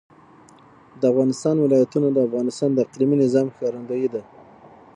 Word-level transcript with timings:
د 0.99 1.01
افغانستان 1.11 1.55
ولايتونه 1.59 2.07
د 2.11 2.17
افغانستان 2.27 2.69
د 2.73 2.77
اقلیمي 2.85 3.15
نظام 3.23 3.47
ښکارندوی 3.53 4.07
ده. 4.13 4.21